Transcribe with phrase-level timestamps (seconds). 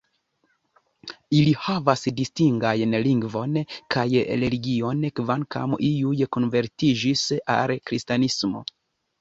[1.39, 3.59] Ili havas distingajn lingvon
[3.97, 4.07] kaj
[4.45, 8.67] religion, kvankam iuj konvertiĝis al Kristanismo.